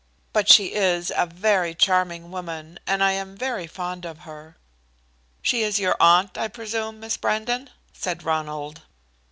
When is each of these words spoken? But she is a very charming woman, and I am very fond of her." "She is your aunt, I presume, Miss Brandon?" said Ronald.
But 0.33 0.49
she 0.49 0.73
is 0.73 1.13
a 1.15 1.27
very 1.27 1.75
charming 1.75 2.31
woman, 2.31 2.79
and 2.87 3.03
I 3.03 3.11
am 3.11 3.37
very 3.37 3.67
fond 3.67 4.03
of 4.03 4.21
her." 4.21 4.57
"She 5.43 5.61
is 5.61 5.77
your 5.77 5.95
aunt, 5.99 6.39
I 6.39 6.47
presume, 6.47 6.99
Miss 6.99 7.17
Brandon?" 7.17 7.69
said 7.93 8.23
Ronald. 8.23 8.81